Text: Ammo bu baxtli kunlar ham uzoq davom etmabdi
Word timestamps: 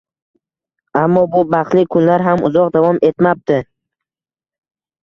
Ammo 1.01 1.23
bu 1.35 1.43
baxtli 1.55 1.85
kunlar 1.97 2.27
ham 2.29 2.43
uzoq 2.51 2.73
davom 2.79 3.01
etmabdi 3.13 3.63